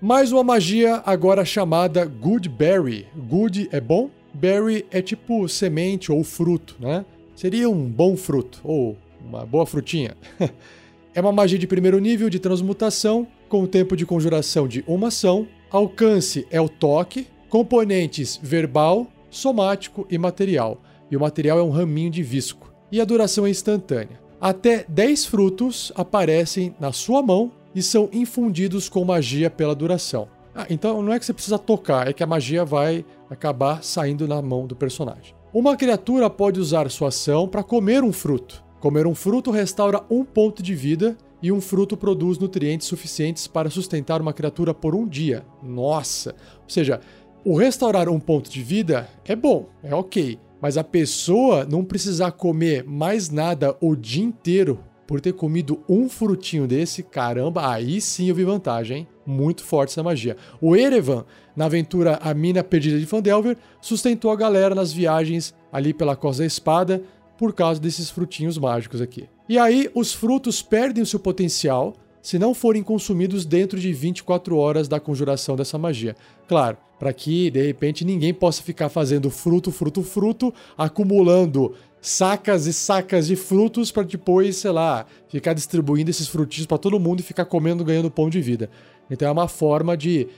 Mais 0.00 0.32
uma 0.32 0.42
magia 0.42 1.02
agora 1.04 1.44
chamada 1.44 2.04
Goodberry. 2.04 3.06
Good 3.14 3.68
é 3.70 3.80
bom, 3.80 4.10
berry 4.32 4.86
é 4.90 5.02
tipo 5.02 5.46
semente 5.48 6.10
ou 6.10 6.24
fruto, 6.24 6.76
né? 6.80 7.04
Seria 7.34 7.68
um 7.68 7.84
bom 7.84 8.16
fruto 8.16 8.60
ou 8.64 8.96
uma 9.20 9.44
boa 9.44 9.66
frutinha. 9.66 10.16
é 11.14 11.20
uma 11.20 11.32
magia 11.32 11.58
de 11.58 11.66
primeiro 11.66 11.98
nível 11.98 12.30
de 12.30 12.38
transmutação, 12.38 13.26
com 13.48 13.66
tempo 13.66 13.96
de 13.96 14.06
conjuração 14.06 14.66
de 14.66 14.82
uma 14.86 15.08
ação. 15.08 15.46
Alcance 15.70 16.46
é 16.50 16.60
o 16.60 16.68
toque, 16.68 17.26
componentes 17.50 18.40
verbal, 18.42 19.06
somático 19.30 20.06
e 20.10 20.16
material. 20.16 20.80
E 21.10 21.16
o 21.16 21.20
material 21.20 21.58
é 21.58 21.62
um 21.62 21.70
raminho 21.70 22.10
de 22.10 22.22
visco. 22.22 22.72
E 22.90 23.00
a 23.00 23.04
duração 23.04 23.46
é 23.46 23.50
instantânea. 23.50 24.20
Até 24.40 24.84
10 24.88 25.26
frutos 25.26 25.92
aparecem 25.94 26.74
na 26.78 26.92
sua 26.92 27.22
mão 27.22 27.50
e 27.74 27.82
são 27.82 28.08
infundidos 28.12 28.88
com 28.88 29.04
magia 29.04 29.50
pela 29.50 29.74
duração. 29.74 30.28
Ah, 30.54 30.66
então 30.70 31.02
não 31.02 31.12
é 31.12 31.18
que 31.18 31.24
você 31.24 31.32
precisa 31.32 31.58
tocar, 31.58 32.08
é 32.08 32.12
que 32.12 32.22
a 32.22 32.26
magia 32.26 32.64
vai 32.64 33.04
acabar 33.30 33.82
saindo 33.82 34.26
na 34.26 34.40
mão 34.40 34.66
do 34.66 34.74
personagem. 34.74 35.34
Uma 35.52 35.76
criatura 35.76 36.28
pode 36.28 36.60
usar 36.60 36.90
sua 36.90 37.08
ação 37.08 37.48
para 37.48 37.62
comer 37.62 38.02
um 38.02 38.12
fruto. 38.12 38.62
Comer 38.80 39.06
um 39.06 39.14
fruto 39.14 39.50
restaura 39.50 40.02
um 40.10 40.24
ponto 40.24 40.62
de 40.62 40.74
vida 40.74 41.16
e 41.42 41.50
um 41.50 41.60
fruto 41.60 41.96
produz 41.96 42.38
nutrientes 42.38 42.86
suficientes 42.86 43.46
para 43.46 43.70
sustentar 43.70 44.20
uma 44.20 44.32
criatura 44.32 44.74
por 44.74 44.94
um 44.94 45.06
dia. 45.06 45.44
Nossa! 45.62 46.34
Ou 46.62 46.68
seja, 46.68 47.00
o 47.44 47.56
restaurar 47.56 48.08
um 48.08 48.20
ponto 48.20 48.50
de 48.50 48.62
vida 48.62 49.08
é 49.24 49.34
bom, 49.34 49.66
é 49.82 49.94
ok, 49.94 50.38
mas 50.60 50.76
a 50.76 50.84
pessoa 50.84 51.64
não 51.64 51.84
precisar 51.84 52.32
comer 52.32 52.84
mais 52.84 53.30
nada 53.30 53.76
o 53.80 53.94
dia 53.94 54.24
inteiro 54.24 54.80
por 55.06 55.22
ter 55.22 55.32
comido 55.32 55.82
um 55.88 56.06
frutinho 56.06 56.66
desse, 56.66 57.02
caramba, 57.02 57.72
aí 57.72 57.98
sim 57.98 58.28
eu 58.28 58.34
vi 58.34 58.44
vantagem, 58.44 58.98
hein? 58.98 59.08
Muito 59.24 59.64
forte 59.64 59.90
essa 59.90 60.02
magia. 60.02 60.36
O 60.60 60.76
Erevan, 60.76 61.24
na 61.56 61.64
aventura 61.64 62.18
A 62.22 62.34
Mina 62.34 62.62
Perdida 62.62 62.98
de 62.98 63.06
Fandelver, 63.06 63.56
sustentou 63.80 64.30
a 64.30 64.36
galera 64.36 64.74
nas 64.74 64.92
viagens 64.92 65.54
ali 65.72 65.94
pela 65.94 66.14
Costa 66.14 66.42
da 66.42 66.46
Espada 66.46 67.02
por 67.38 67.54
causa 67.54 67.80
desses 67.80 68.10
frutinhos 68.10 68.58
mágicos 68.58 69.00
aqui. 69.00 69.28
E 69.48 69.58
aí, 69.58 69.90
os 69.94 70.12
frutos 70.12 70.60
perdem 70.60 71.02
o 71.02 71.06
seu 71.06 71.18
potencial 71.18 71.94
se 72.22 72.38
não 72.38 72.54
forem 72.54 72.82
consumidos 72.82 73.44
dentro 73.44 73.78
de 73.78 73.92
24 73.92 74.56
horas 74.56 74.88
da 74.88 75.00
conjuração 75.00 75.56
dessa 75.56 75.78
magia. 75.78 76.16
Claro, 76.46 76.76
para 76.98 77.12
que 77.12 77.50
de 77.50 77.64
repente 77.64 78.04
ninguém 78.04 78.34
possa 78.34 78.62
ficar 78.62 78.88
fazendo 78.88 79.30
fruto, 79.30 79.70
fruto, 79.70 80.02
fruto, 80.02 80.52
acumulando 80.76 81.74
sacas 82.00 82.66
e 82.66 82.72
sacas 82.72 83.26
de 83.26 83.36
frutos 83.36 83.90
para 83.90 84.02
depois, 84.02 84.56
sei 84.56 84.70
lá, 84.70 85.06
ficar 85.28 85.52
distribuindo 85.52 86.10
esses 86.10 86.28
frutinhos 86.28 86.66
para 86.66 86.78
todo 86.78 86.98
mundo 86.98 87.20
e 87.20 87.22
ficar 87.22 87.44
comendo, 87.44 87.84
ganhando 87.84 88.10
pão 88.10 88.28
de 88.28 88.40
vida. 88.40 88.70
Então 89.10 89.28
é 89.28 89.30
uma 89.30 89.48
forma 89.48 89.96
de 89.96 90.28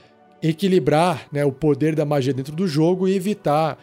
equilibrar 0.41 1.27
né, 1.31 1.45
o 1.45 1.51
poder 1.51 1.95
da 1.95 2.05
magia 2.05 2.33
dentro 2.33 2.55
do 2.55 2.67
jogo 2.67 3.07
e 3.07 3.15
evitar 3.15 3.77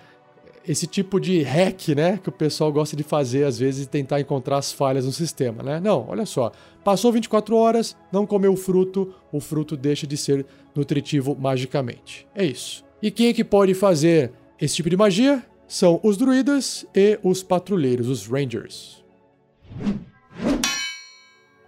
esse 0.68 0.86
tipo 0.86 1.18
de 1.18 1.42
hack, 1.42 1.88
né, 1.96 2.20
que 2.22 2.28
o 2.28 2.32
pessoal 2.32 2.70
gosta 2.70 2.94
de 2.94 3.02
fazer 3.02 3.44
às 3.44 3.58
vezes 3.58 3.86
e 3.86 3.88
tentar 3.88 4.20
encontrar 4.20 4.58
as 4.58 4.70
falhas 4.70 5.06
no 5.06 5.12
sistema, 5.12 5.62
né? 5.62 5.80
Não, 5.80 6.06
olha 6.10 6.26
só, 6.26 6.52
passou 6.84 7.10
24 7.10 7.56
horas, 7.56 7.96
não 8.12 8.26
comeu 8.26 8.52
o 8.52 8.56
fruto, 8.56 9.14
o 9.32 9.40
fruto 9.40 9.78
deixa 9.78 10.06
de 10.06 10.18
ser 10.18 10.44
nutritivo 10.76 11.34
magicamente. 11.34 12.28
É 12.34 12.44
isso. 12.44 12.84
E 13.00 13.10
quem 13.10 13.28
é 13.28 13.32
que 13.32 13.42
pode 13.42 13.72
fazer 13.72 14.30
esse 14.60 14.76
tipo 14.76 14.90
de 14.90 14.96
magia? 14.96 15.42
São 15.66 16.00
os 16.02 16.18
druidas 16.18 16.84
e 16.94 17.18
os 17.22 17.42
patrulheiros, 17.42 18.08
os 18.08 18.26
rangers. 18.26 19.02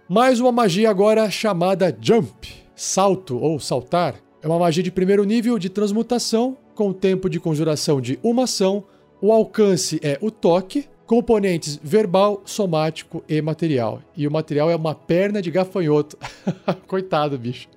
Mais 0.07 0.39
uma 0.39 0.51
magia 0.51 0.89
agora 0.89 1.29
chamada 1.31 1.95
Jump, 1.99 2.47
salto 2.75 3.39
ou 3.39 3.59
saltar. 3.59 4.15
É 4.43 4.47
uma 4.47 4.59
magia 4.59 4.83
de 4.83 4.91
primeiro 4.91 5.23
nível 5.23 5.57
de 5.57 5.69
transmutação 5.69 6.57
com 6.75 6.93
tempo 6.93 7.29
de 7.29 7.39
conjuração 7.39 7.99
de 8.01 8.19
uma 8.23 8.43
ação, 8.43 8.83
o 9.21 9.31
alcance 9.31 9.99
é 10.01 10.17
o 10.21 10.31
toque, 10.31 10.87
componentes 11.05 11.79
verbal, 11.83 12.41
somático 12.45 13.23
e 13.27 13.41
material. 13.41 14.01
E 14.15 14.27
o 14.27 14.31
material 14.31 14.69
é 14.71 14.75
uma 14.75 14.95
perna 14.95 15.41
de 15.41 15.51
gafanhoto. 15.51 16.17
Coitado, 16.87 17.37
bicho. 17.37 17.67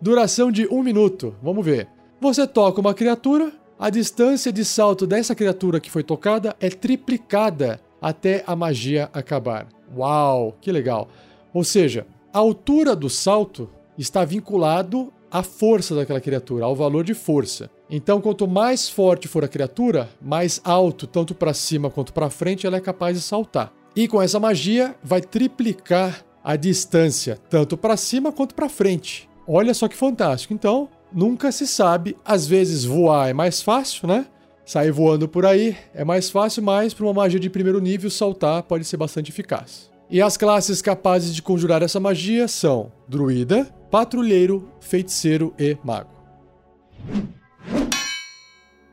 Duração 0.00 0.50
de 0.50 0.66
um 0.66 0.82
minuto. 0.82 1.34
Vamos 1.42 1.64
ver. 1.64 1.88
Você 2.20 2.46
toca 2.46 2.80
uma 2.80 2.94
criatura, 2.94 3.52
a 3.78 3.90
distância 3.90 4.52
de 4.52 4.64
salto 4.64 5.06
dessa 5.06 5.34
criatura 5.34 5.80
que 5.80 5.90
foi 5.90 6.02
tocada 6.02 6.56
é 6.60 6.68
triplicada 6.70 7.80
até 8.00 8.42
a 8.46 8.56
magia 8.56 9.10
acabar. 9.12 9.68
Uau, 9.96 10.56
que 10.60 10.72
legal. 10.72 11.08
Ou 11.52 11.62
seja, 11.62 12.06
a 12.32 12.38
altura 12.38 12.96
do 12.96 13.10
salto 13.10 13.68
está 13.96 14.24
vinculado 14.24 15.12
à 15.30 15.42
força 15.42 15.94
daquela 15.94 16.20
criatura, 16.20 16.64
ao 16.64 16.74
valor 16.74 17.04
de 17.04 17.14
força. 17.14 17.70
Então, 17.94 18.22
quanto 18.22 18.48
mais 18.48 18.88
forte 18.88 19.28
for 19.28 19.44
a 19.44 19.48
criatura, 19.48 20.08
mais 20.18 20.62
alto, 20.64 21.06
tanto 21.06 21.34
para 21.34 21.52
cima 21.52 21.90
quanto 21.90 22.10
para 22.10 22.30
frente, 22.30 22.66
ela 22.66 22.78
é 22.78 22.80
capaz 22.80 23.18
de 23.18 23.22
saltar. 23.22 23.70
E 23.94 24.08
com 24.08 24.22
essa 24.22 24.40
magia, 24.40 24.96
vai 25.04 25.20
triplicar 25.20 26.24
a 26.42 26.56
distância, 26.56 27.38
tanto 27.50 27.76
para 27.76 27.98
cima 27.98 28.32
quanto 28.32 28.54
para 28.54 28.70
frente. 28.70 29.28
Olha 29.46 29.74
só 29.74 29.88
que 29.88 29.94
fantástico. 29.94 30.54
Então, 30.54 30.88
nunca 31.12 31.52
se 31.52 31.66
sabe. 31.66 32.16
Às 32.24 32.46
vezes, 32.46 32.82
voar 32.82 33.28
é 33.28 33.34
mais 33.34 33.60
fácil, 33.60 34.08
né? 34.08 34.24
Sair 34.64 34.90
voando 34.90 35.28
por 35.28 35.44
aí 35.44 35.76
é 35.92 36.02
mais 36.02 36.30
fácil, 36.30 36.62
mas 36.62 36.94
para 36.94 37.04
uma 37.04 37.12
magia 37.12 37.38
de 37.38 37.50
primeiro 37.50 37.78
nível, 37.78 38.08
saltar 38.08 38.62
pode 38.62 38.86
ser 38.86 38.96
bastante 38.96 39.30
eficaz. 39.30 39.90
E 40.08 40.22
as 40.22 40.38
classes 40.38 40.80
capazes 40.80 41.34
de 41.34 41.42
conjurar 41.42 41.82
essa 41.82 42.00
magia 42.00 42.48
são 42.48 42.90
Druida, 43.06 43.64
Patrulheiro, 43.90 44.66
Feiticeiro 44.80 45.52
e 45.58 45.76
Mago. 45.84 46.08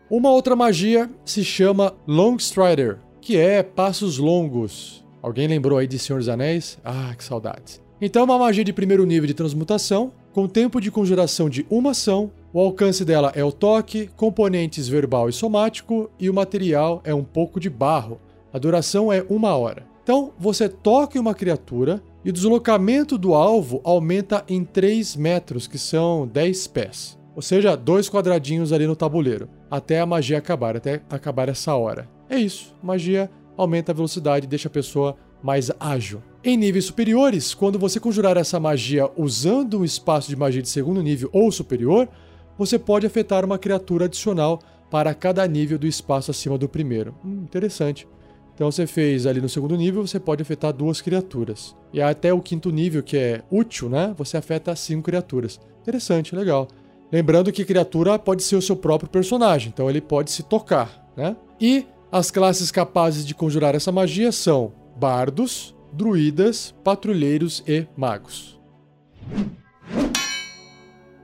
Uma 0.09 0.31
outra 0.31 0.55
magia 0.55 1.07
se 1.23 1.43
chama 1.43 1.93
Long 2.07 2.35
Strider, 2.37 2.97
que 3.21 3.37
é 3.37 3.61
passos 3.61 4.17
longos. 4.17 5.05
Alguém 5.21 5.47
lembrou 5.47 5.77
aí 5.77 5.85
de 5.85 5.99
Senhor 5.99 6.17
dos 6.17 6.27
Anéis? 6.27 6.79
Ah, 6.83 7.13
que 7.15 7.23
saudades. 7.23 7.79
Então, 8.01 8.23
uma 8.23 8.39
magia 8.39 8.63
de 8.63 8.73
primeiro 8.73 9.05
nível 9.05 9.27
de 9.27 9.35
transmutação, 9.35 10.11
com 10.33 10.47
tempo 10.47 10.81
de 10.81 10.89
conjuração 10.89 11.47
de 11.47 11.63
uma 11.69 11.91
ação. 11.91 12.31
O 12.51 12.59
alcance 12.59 13.05
dela 13.05 13.31
é 13.35 13.43
o 13.43 13.51
toque, 13.51 14.09
componentes 14.15 14.87
verbal 14.87 15.29
e 15.29 15.33
somático, 15.33 16.09
e 16.19 16.27
o 16.27 16.33
material 16.33 17.01
é 17.03 17.13
um 17.13 17.23
pouco 17.23 17.59
de 17.59 17.69
barro. 17.69 18.19
A 18.51 18.57
duração 18.57 19.13
é 19.13 19.23
uma 19.29 19.55
hora. 19.55 19.85
Então, 20.01 20.33
você 20.39 20.67
toca 20.67 21.19
em 21.19 21.21
uma 21.21 21.35
criatura 21.35 22.01
e 22.25 22.31
o 22.31 22.33
deslocamento 22.33 23.15
do 23.15 23.35
alvo 23.35 23.79
aumenta 23.83 24.43
em 24.49 24.63
3 24.63 25.15
metros, 25.15 25.67
que 25.67 25.77
são 25.77 26.25
10 26.25 26.65
pés. 26.65 27.18
Ou 27.39 27.41
seja, 27.41 27.73
dois 27.77 28.09
quadradinhos 28.09 28.73
ali 28.73 28.85
no 28.85 28.97
tabuleiro, 28.97 29.47
até 29.71 30.01
a 30.01 30.05
magia 30.05 30.37
acabar, 30.37 30.75
até 30.75 31.01
acabar 31.09 31.47
essa 31.47 31.73
hora. 31.73 32.05
É 32.29 32.37
isso, 32.37 32.75
magia 32.83 33.31
aumenta 33.55 33.93
a 33.93 33.95
velocidade 33.95 34.45
e 34.45 34.49
deixa 34.49 34.67
a 34.67 34.69
pessoa 34.69 35.15
mais 35.41 35.71
ágil. 35.79 36.21
Em 36.43 36.57
níveis 36.57 36.83
superiores, 36.83 37.53
quando 37.53 37.79
você 37.79 37.97
conjurar 37.97 38.35
essa 38.35 38.59
magia 38.59 39.09
usando 39.15 39.79
um 39.79 39.85
espaço 39.85 40.27
de 40.27 40.35
magia 40.35 40.61
de 40.61 40.67
segundo 40.67 41.01
nível 41.01 41.29
ou 41.31 41.49
superior, 41.49 42.09
você 42.57 42.77
pode 42.77 43.07
afetar 43.07 43.45
uma 43.45 43.57
criatura 43.57 44.03
adicional 44.03 44.59
para 44.91 45.13
cada 45.13 45.47
nível 45.47 45.79
do 45.79 45.87
espaço 45.87 46.31
acima 46.31 46.57
do 46.57 46.67
primeiro. 46.67 47.15
Hum, 47.23 47.43
interessante. 47.43 48.05
Então 48.53 48.69
você 48.69 48.85
fez 48.85 49.25
ali 49.25 49.39
no 49.39 49.47
segundo 49.47 49.77
nível, 49.77 50.05
você 50.05 50.19
pode 50.19 50.41
afetar 50.41 50.73
duas 50.73 50.99
criaturas. 50.99 51.73
E 51.93 52.01
até 52.01 52.33
o 52.33 52.41
quinto 52.41 52.69
nível, 52.69 53.01
que 53.01 53.15
é 53.15 53.41
útil, 53.49 53.87
né? 53.87 54.13
Você 54.17 54.35
afeta 54.35 54.75
cinco 54.75 55.03
criaturas. 55.03 55.57
Interessante, 55.81 56.35
legal. 56.35 56.67
Lembrando 57.11 57.51
que 57.51 57.65
criatura 57.65 58.19
pode 58.19 58.43
ser 58.43 58.55
o 58.55 58.61
seu 58.61 58.75
próprio 58.75 59.09
personagem, 59.09 59.69
então 59.69 59.89
ele 59.89 60.01
pode 60.01 60.31
se 60.31 60.43
tocar, 60.43 61.11
né? 61.17 61.35
E 61.59 61.85
as 62.11 62.29
classes 62.29 62.71
capazes 62.71 63.25
de 63.25 63.33
conjurar 63.33 63.75
essa 63.75 63.91
magia 63.91 64.31
são 64.31 64.71
bardos, 64.95 65.75
druidas, 65.91 66.73
patrulheiros 66.83 67.63
e 67.67 67.87
magos. 67.97 68.59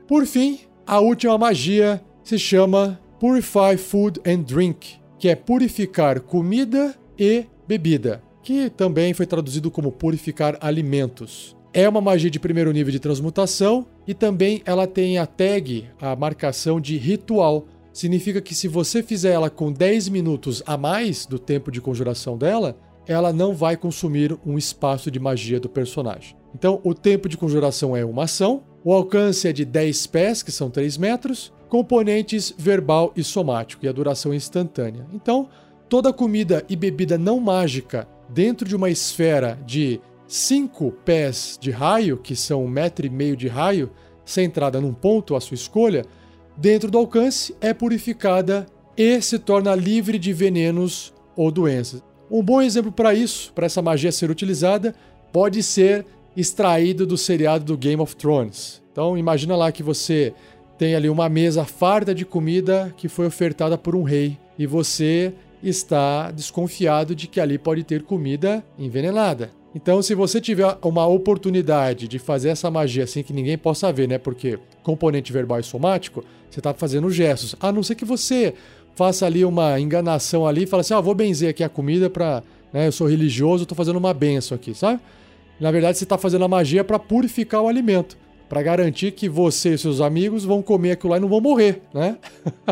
Por 0.08 0.26
fim, 0.26 0.60
a 0.86 1.00
última 1.00 1.38
magia 1.38 2.04
se 2.24 2.38
chama 2.38 3.00
Purify 3.20 3.78
Food 3.78 4.22
and 4.26 4.42
Drink, 4.42 5.00
que 5.18 5.30
é 5.30 5.36
purificar 5.36 6.20
comida 6.20 6.96
e 7.18 7.46
bebida, 7.68 8.22
que 8.44 8.70
também 8.70 9.14
foi 9.14 9.26
traduzido 9.26 9.72
como 9.72 9.92
purificar 9.92 10.58
alimentos. 10.62 11.55
É 11.78 11.90
uma 11.90 12.00
magia 12.00 12.32
de 12.32 12.40
primeiro 12.40 12.72
nível 12.72 12.90
de 12.90 13.02
transmutação 13.02 13.86
e 14.08 14.14
também 14.14 14.62
ela 14.66 14.88
tem 14.88 15.18
a 15.18 15.26
tag, 15.26 15.90
a 16.00 16.16
marcação 16.16 16.80
de 16.80 16.96
ritual. 16.96 17.68
Significa 17.92 18.40
que 18.40 18.56
se 18.56 18.70
você 18.70 19.04
fizer 19.04 19.34
ela 19.34 19.50
com 19.50 19.74
10 19.74 20.08
minutos 20.08 20.64
a 20.66 20.78
mais 20.78 21.26
do 21.26 21.38
tempo 21.38 21.70
de 21.70 21.82
conjuração 21.82 22.38
dela, 22.38 22.78
ela 23.06 23.34
não 23.34 23.54
vai 23.54 23.76
consumir 23.76 24.40
um 24.46 24.58
espaço 24.58 25.12
de 25.12 25.20
magia 25.20 25.60
do 25.60 25.68
personagem. 25.68 26.38
Então, 26.56 26.80
o 26.82 26.94
tempo 26.94 27.28
de 27.28 27.36
conjuração 27.36 27.94
é 27.94 28.06
uma 28.06 28.24
ação, 28.24 28.64
o 28.82 28.94
alcance 28.94 29.46
é 29.46 29.52
de 29.52 29.66
10 29.66 30.08
pés, 30.08 30.42
que 30.42 30.54
são 30.54 30.70
3 30.70 30.98
metros, 30.98 31.52
componentes 31.68 32.54
verbal 32.58 33.12
e 33.18 33.22
somático, 33.22 33.86
e 33.86 33.90
a 33.90 33.92
duração 33.92 34.32
é 34.32 34.38
instantânea. 34.38 35.06
Então, 35.12 35.50
toda 35.90 36.14
comida 36.14 36.64
e 36.70 36.76
bebida 36.78 37.18
não 37.18 37.38
mágica 37.38 38.08
dentro 38.30 38.66
de 38.66 38.78
uma 38.78 38.90
esfera 38.90 39.60
de 39.66 40.00
cinco 40.28 40.92
pés 40.92 41.58
de 41.60 41.72
raio, 41.72 42.18
que 42.18 42.36
são 42.36 42.64
um 42.64 42.68
metro 42.68 43.06
e 43.06 43.10
meio 43.10 43.36
de 43.36 43.48
raio, 43.48 43.92
centrada 44.26 44.82
num 44.82 44.94
ponto 44.94 45.36
à 45.36 45.42
sua 45.42 45.56
escolha, 45.56 46.06
dentro 46.58 46.90
do 46.90 46.98
alcance 46.98 47.56
é 47.62 47.74
purificada 47.74 48.66
e 48.98 49.22
se 49.22 49.38
torna 49.38 49.76
livre 49.76 50.18
de 50.18 50.34
venenos 50.34 51.14
ou 51.36 51.52
doenças. 51.52 52.04
Um 52.30 52.42
bom 52.42 52.62
exemplo 52.62 52.92
para 52.92 53.14
isso, 53.14 53.54
para 53.54 53.66
essa 53.66 53.82
magia 53.82 54.12
ser 54.12 54.30
utilizada, 54.30 54.96
pode 55.32 55.62
ser 55.62 56.06
extraído 56.36 57.06
do 57.06 57.18
seriado 57.18 57.64
do 57.64 57.78
Game 57.78 58.02
of 58.02 58.16
Thrones. 58.16 58.82
Então 58.92 59.18
imagina 59.18 59.56
lá 59.56 59.72
que 59.72 59.84
você 59.84 60.34
tem 60.78 60.96
ali 60.96 61.10
uma 61.10 61.30
mesa 61.30 61.66
farta 61.66 62.14
de 62.16 62.26
comida 62.26 62.94
que 62.98 63.08
foi 63.08 63.28
ofertada 63.28 63.78
por 63.78 63.96
um 63.96 64.04
rei 64.04 64.38
e 64.58 64.66
você 64.66 65.34
está 65.62 66.32
desconfiado 66.32 67.16
de 67.16 67.28
que 67.28 67.40
ali 67.40 67.58
pode 67.58 67.84
ter 67.84 68.04
comida 68.04 68.64
envenenada. 68.78 69.52
Então, 69.76 70.02
se 70.02 70.16
você 70.16 70.40
tiver 70.40 70.78
uma 70.82 71.06
oportunidade 71.06 72.08
de 72.08 72.18
fazer 72.18 72.48
essa 72.48 72.72
magia 72.72 73.04
assim 73.04 73.22
que 73.22 73.34
ninguém 73.34 73.58
possa 73.58 73.92
ver, 73.92 74.08
né? 74.08 74.18
Porque 74.18 74.58
componente 74.82 75.34
verbal 75.34 75.60
e 75.60 75.64
somático, 75.64 76.24
você 76.50 76.62
está 76.62 76.74
fazendo 76.74 77.12
gestos. 77.12 77.58
A 77.60 77.74
não 77.74 77.84
ser 77.84 77.96
que 77.96 78.06
você 78.06 78.54
faça 78.96 79.26
ali 79.26 79.44
uma 79.44 79.78
enganação 79.78 80.48
ali 80.48 80.64
e 80.64 80.66
fale 80.66 80.80
assim: 80.80 80.94
ah, 80.94 81.02
vou 81.02 81.14
benzer 81.14 81.50
aqui 81.50 81.62
a 81.62 81.68
comida 81.68 82.10
para. 82.10 82.42
Né, 82.72 82.88
eu 82.88 82.92
sou 82.94 83.06
religioso, 83.06 83.64
estou 83.64 83.76
fazendo 83.76 83.98
uma 83.98 84.14
benção 84.14 84.56
aqui, 84.56 84.74
sabe? 84.74 85.02
Na 85.60 85.72
verdade, 85.72 85.98
você 85.98 86.06
está 86.06 86.18
fazendo 86.18 86.46
a 86.46 86.48
magia 86.48 86.84
para 86.84 86.98
purificar 86.98 87.62
o 87.62 87.68
alimento, 87.68 88.18
para 88.48 88.62
garantir 88.64 89.12
que 89.12 89.28
você 89.28 89.74
e 89.74 89.78
seus 89.78 90.00
amigos 90.00 90.46
vão 90.46 90.62
comer 90.62 90.92
aquilo 90.92 91.12
lá 91.12 91.18
e 91.18 91.20
não 91.20 91.30
vão 91.30 91.42
morrer, 91.42 91.82
né? 91.94 92.18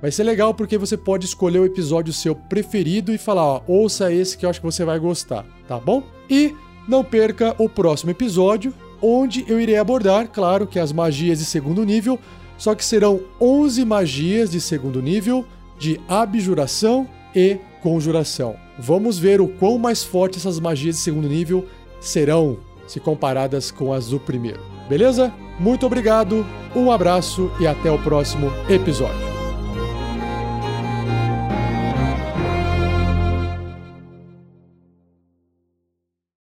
Vai 0.00 0.10
ser 0.10 0.24
legal 0.24 0.52
porque 0.52 0.76
você 0.76 0.96
pode 0.96 1.24
escolher 1.24 1.60
o 1.60 1.64
episódio 1.64 2.12
seu 2.12 2.34
preferido 2.34 3.12
e 3.12 3.18
falar, 3.18 3.44
ó, 3.44 3.62
ouça 3.66 4.12
esse 4.12 4.36
que 4.36 4.44
eu 4.44 4.50
acho 4.50 4.60
que 4.60 4.66
você 4.66 4.84
vai 4.84 4.98
gostar, 4.98 5.44
tá 5.66 5.78
bom? 5.78 6.02
E 6.28 6.54
não 6.86 7.02
perca 7.02 7.54
o 7.58 7.68
próximo 7.68 8.10
episódio, 8.10 8.74
onde 9.00 9.44
eu 9.48 9.60
irei 9.60 9.76
abordar, 9.76 10.28
claro, 10.28 10.66
que 10.66 10.78
as 10.78 10.92
magias 10.92 11.38
de 11.38 11.44
segundo 11.44 11.84
nível, 11.84 12.18
só 12.58 12.74
que 12.74 12.84
serão 12.84 13.20
11 13.40 13.84
magias 13.84 14.50
de 14.50 14.60
segundo 14.60 15.00
nível 15.00 15.44
de 15.78 16.00
abjuração 16.08 17.08
e 17.34 17.58
conjuração. 17.82 18.56
Vamos 18.78 19.18
ver 19.18 19.40
o 19.40 19.48
quão 19.48 19.78
mais 19.78 20.02
fortes 20.02 20.40
essas 20.40 20.60
magias 20.60 20.96
de 20.96 21.02
segundo 21.02 21.28
nível 21.28 21.66
serão 22.00 22.58
se 22.86 23.00
comparadas 23.00 23.70
com 23.70 23.92
as 23.92 24.08
do 24.08 24.20
primeiro. 24.20 24.60
Beleza? 24.88 25.32
Muito 25.58 25.86
obrigado, 25.86 26.44
um 26.74 26.90
abraço 26.90 27.50
e 27.60 27.66
até 27.66 27.90
o 27.90 27.98
próximo 28.02 28.52
episódio. 28.68 29.33